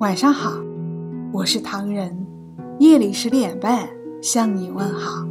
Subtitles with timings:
[0.00, 0.54] 晚上好，
[1.30, 2.26] 我是唐人。
[2.78, 3.86] 夜里十点半
[4.22, 5.26] 向你问好。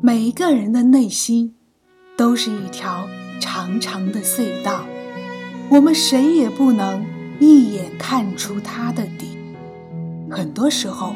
[0.00, 1.52] 每一个人的内心
[2.16, 3.04] 都是一条
[3.40, 4.84] 长长的隧道，
[5.68, 7.04] 我们谁也不能
[7.40, 9.36] 一眼看出它的底。
[10.30, 11.12] 很多时候，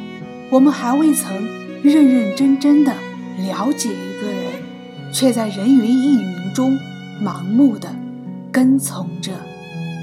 [0.51, 1.33] 我们还未曾
[1.81, 2.93] 认认真真的
[3.39, 6.77] 了解一个人，却在人云亦云中
[7.23, 7.95] 盲目的
[8.51, 9.31] 跟从着，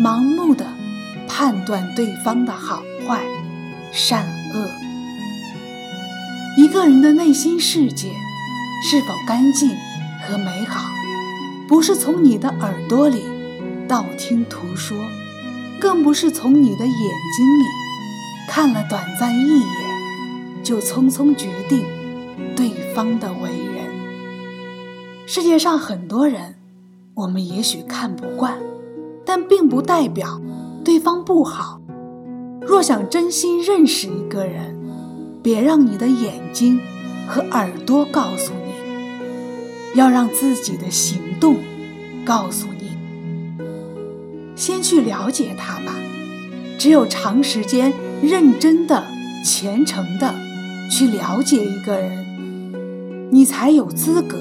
[0.02, 0.66] 盲目的
[1.28, 3.24] 判断对方的好坏、
[3.92, 4.70] 善恶。
[6.58, 8.12] 一个人的内心世界
[8.90, 9.70] 是否干净
[10.22, 10.90] 和美好，
[11.68, 13.24] 不是从你的耳朵里
[13.88, 14.98] 道听途说，
[15.80, 16.96] 更不是从你的眼
[17.36, 17.66] 睛里。
[18.48, 19.66] 看了短暂一眼，
[20.64, 21.86] 就匆匆决定
[22.56, 23.86] 对方的为人。
[25.26, 26.56] 世界上很多人，
[27.16, 28.60] 我们也许看不惯，
[29.26, 30.40] 但并不代表
[30.84, 31.82] 对方不好。
[32.62, 34.78] 若想真心认识一个人，
[35.42, 36.80] 别让你的眼睛
[37.28, 41.58] 和耳朵告诉你，要让自己的行动
[42.26, 42.98] 告诉你。
[44.56, 45.96] 先去了解他吧，
[46.78, 47.94] 只有长时间。
[48.24, 49.04] 认真的、
[49.44, 50.34] 虔诚的
[50.90, 54.38] 去了解一个人，你才有资格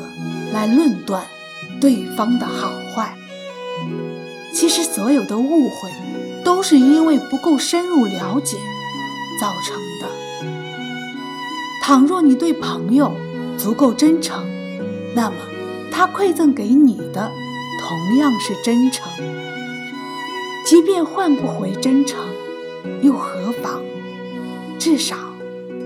[0.52, 1.24] 来论断
[1.80, 3.16] 对方的好坏。
[4.54, 5.90] 其实，所有的误会
[6.44, 8.56] 都是因为不够深入了解
[9.40, 10.08] 造成的。
[11.82, 13.12] 倘若你对朋友
[13.58, 14.46] 足够真诚，
[15.14, 15.36] 那么
[15.90, 17.30] 他馈赠给你的
[17.80, 19.10] 同样是真诚。
[20.64, 22.18] 即便换不回真诚。
[23.00, 23.80] 又何妨？
[24.78, 25.16] 至少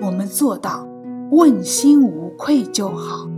[0.00, 0.86] 我们做到
[1.30, 3.28] 问心无愧就好。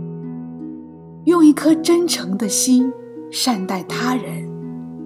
[1.25, 2.91] 用一颗真诚的心
[3.31, 4.49] 善待他人，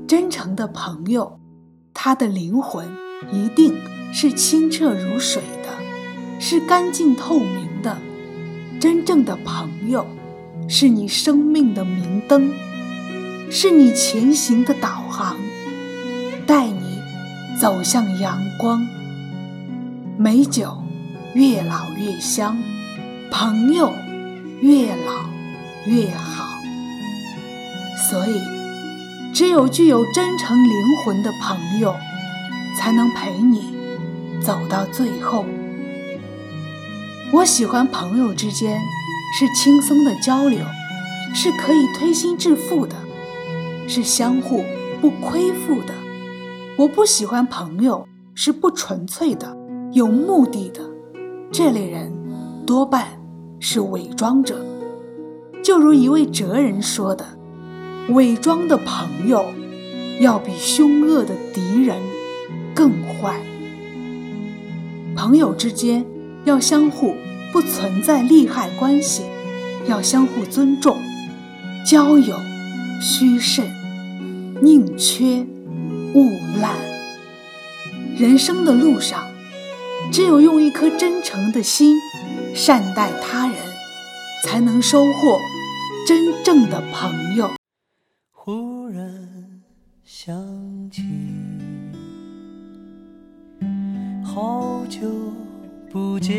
[0.08, 1.39] 真诚的朋友，
[1.94, 2.86] 他的灵魂
[3.32, 3.76] 一定
[4.12, 5.70] 是清澈如水的，
[6.40, 7.98] 是干净透明的。
[8.80, 10.06] 真正的朋友，
[10.68, 12.52] 是你生命的明灯，
[13.50, 15.38] 是你前行的导航，
[16.46, 16.94] 带你。
[17.62, 18.86] 走向阳光，
[20.18, 20.84] 美酒
[21.36, 22.58] 越老越香，
[23.32, 23.94] 朋友
[24.59, 25.30] 越老
[25.86, 26.46] 越好。
[28.09, 28.42] 所以，
[29.34, 30.72] 只有具有真诚灵
[31.04, 31.96] 魂的朋友，
[32.78, 33.76] 才能陪你
[34.40, 35.44] 走到最后。
[37.32, 38.80] 我喜欢朋友之间
[39.40, 40.64] 是轻松的交流，
[41.34, 42.96] 是可以推心置腹的，
[43.88, 44.64] 是相互
[45.02, 45.96] 不亏负的。
[46.78, 49.58] 我不喜欢朋友是不纯粹的、
[49.94, 50.82] 有目的的，
[51.52, 52.14] 这类人
[52.68, 53.08] 多半
[53.60, 54.64] 是伪装者。
[55.64, 57.26] 就如一位哲人说的
[58.09, 59.53] ：“伪装的朋友，
[60.19, 61.97] 要比凶恶的敌人
[62.75, 63.40] 更坏。”
[65.16, 66.06] 朋友之间
[66.46, 67.16] 要相互
[67.52, 69.24] 不存在利害关系，
[69.88, 70.97] 要相互尊重。
[71.86, 72.36] 交友
[73.02, 73.66] 须慎，
[74.62, 75.46] 宁缺。
[76.14, 76.30] 勿
[76.62, 76.75] 滥。
[78.16, 79.24] 人生的路上，
[80.12, 81.97] 只有用一颗真诚的心
[82.53, 83.56] 善待他人，
[84.46, 85.40] 才能收获
[86.08, 87.50] 真正的朋友。
[88.46, 89.09] 忽然
[90.04, 90.36] 想
[90.92, 91.02] 起，
[94.22, 95.09] 好久
[95.90, 96.36] 不见。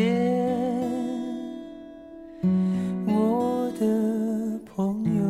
[3.07, 5.23] 我的朋友，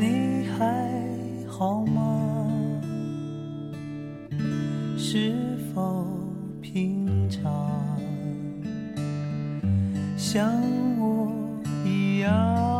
[0.00, 0.90] 你还
[1.46, 2.50] 好吗
[4.96, 5.34] 是
[5.74, 6.06] 否
[6.62, 7.70] 平常，
[10.16, 10.50] 像
[10.98, 11.30] 我
[11.84, 12.79] 一样，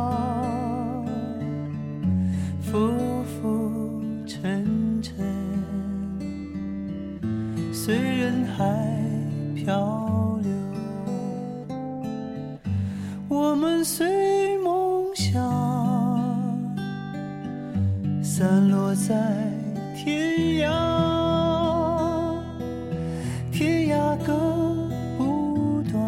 [7.82, 8.62] 随人海
[9.54, 10.50] 漂流。
[13.26, 15.32] 我们随梦想
[18.22, 19.16] 散落在
[19.96, 20.70] 天涯。
[23.50, 24.34] 天涯割
[25.16, 26.02] 不断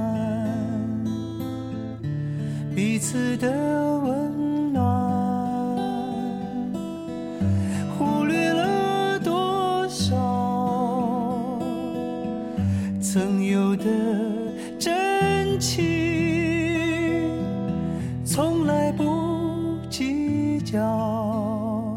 [2.75, 3.72] 彼此的
[20.73, 21.95] 计较，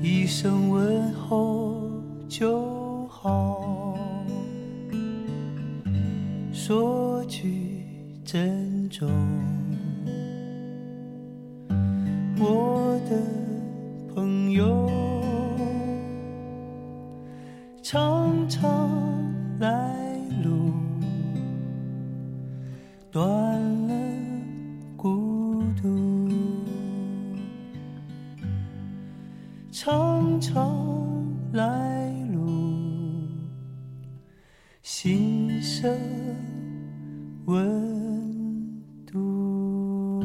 [0.00, 1.90] 一声问候
[2.28, 3.98] 就好，
[6.52, 7.82] 说句
[8.24, 9.08] 珍重。
[12.38, 14.88] 我的朋友。
[17.82, 18.85] 常常
[29.78, 30.74] 长长
[31.52, 32.48] 来路，
[34.80, 35.94] 心生
[37.44, 40.24] 温度。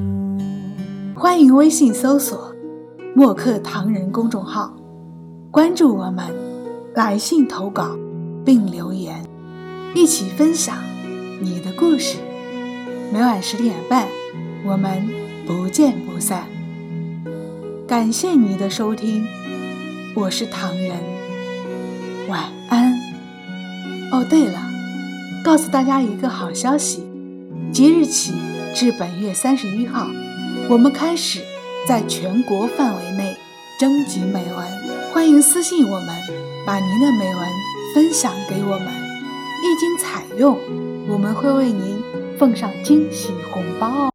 [1.13, 2.55] 欢迎微信搜索
[3.13, 4.73] “墨客唐人”公众号，
[5.51, 6.33] 关注我们，
[6.95, 7.97] 来信投稿
[8.45, 9.21] 并留言，
[9.93, 10.77] 一起分享
[11.41, 12.19] 你的故事。
[13.11, 14.07] 每晚十点半，
[14.65, 15.05] 我们
[15.45, 16.47] 不见不散。
[17.91, 19.27] 感谢你的收听，
[20.15, 20.95] 我是唐人，
[22.29, 22.93] 晚安。
[24.13, 24.61] 哦，对了，
[25.43, 27.03] 告诉大家一个好消息，
[27.73, 28.31] 即日起
[28.73, 30.07] 至本月三十一号，
[30.69, 31.41] 我们开始
[31.85, 33.35] 在全国范围内
[33.77, 34.65] 征集美文，
[35.13, 36.15] 欢迎私信我们，
[36.65, 37.49] 把您的美文
[37.93, 40.57] 分享给我们，一经采用，
[41.09, 42.01] 我们会为您
[42.39, 44.10] 奉上惊喜红包哦。